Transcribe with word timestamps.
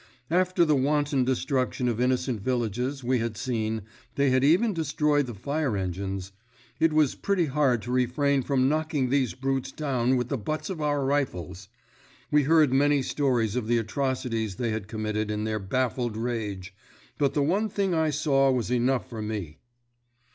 After 0.31 0.65
the 0.65 0.75
wanton 0.75 1.23
destruction 1.25 1.87
of 1.87 2.01
innocent 2.01 2.41
villages 2.41 3.03
we 3.03 3.19
had 3.19 3.37
seen—they 3.37 4.31
had 4.31 4.43
even 4.43 4.73
destroyed 4.73 5.27
the 5.27 5.35
fire 5.35 5.77
engines—it 5.77 6.91
was 6.91 7.13
pretty 7.13 7.45
hard 7.45 7.83
to 7.83 7.91
refrain 7.91 8.41
from 8.41 8.67
knocking 8.67 9.09
these 9.11 9.35
brutes 9.35 9.71
down 9.71 10.17
with 10.17 10.29
the 10.29 10.39
butts 10.39 10.71
of 10.71 10.81
our 10.81 11.05
rifles. 11.05 11.69
We 12.31 12.41
heard 12.45 12.73
many 12.73 13.03
stories 13.03 13.55
of 13.55 13.67
the 13.67 13.77
atrocities 13.77 14.55
they 14.55 14.71
had 14.71 14.87
committed 14.87 15.29
in 15.29 15.43
their 15.43 15.59
baffled 15.59 16.17
rage, 16.17 16.73
but 17.19 17.35
the 17.35 17.43
one 17.43 17.69
thing 17.69 17.93
I 17.93 18.09
saw 18.09 18.49
was 18.49 18.71
enough 18.71 19.07
for 19.07 19.21
me. 19.21 19.59